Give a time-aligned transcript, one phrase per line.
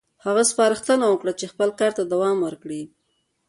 [0.25, 2.81] هغه سپارښتنه وکړه چې خپل کار ته دوام ورکړي.